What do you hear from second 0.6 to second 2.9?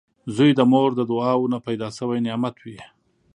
مور د دعاوو نه پیدا شوي نعمت وي